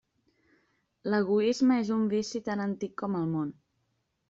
L'egoisme 1.13 1.77
és 1.83 1.93
un 1.97 2.09
vici 2.15 2.43
tan 2.49 2.65
antic 2.67 2.99
com 3.05 3.21
el 3.23 3.31
món. 3.37 3.55